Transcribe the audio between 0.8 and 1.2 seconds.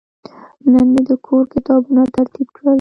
مې د